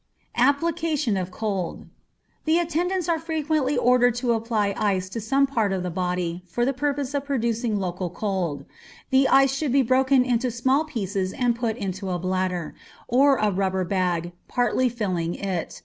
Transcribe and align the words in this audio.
Application 0.37 1.15
of 1.15 1.29
Cold. 1.29 1.85
The 2.45 2.57
attendants 2.57 3.07
are 3.07 3.19
frequently 3.19 3.77
ordered 3.77 4.15
to 4.15 4.33
apply 4.33 4.73
ice 4.75 5.07
to 5.09 5.21
some 5.21 5.45
part 5.45 5.71
of 5.71 5.83
the 5.83 5.91
body, 5.91 6.41
for 6.47 6.65
the 6.65 6.73
purpose 6.73 7.13
of 7.13 7.25
producing 7.25 7.77
local 7.79 8.09
cold. 8.09 8.65
The 9.11 9.27
ice 9.27 9.53
should 9.53 9.71
be 9.71 9.83
broken 9.83 10.25
into 10.25 10.49
small 10.49 10.85
pieces 10.85 11.33
and 11.33 11.55
put 11.55 11.77
into 11.77 12.09
a 12.09 12.17
bladder, 12.17 12.73
or 13.07 13.35
rubber 13.37 13.85
bag, 13.85 14.31
partly 14.47 14.89
filling 14.89 15.35
it. 15.35 15.79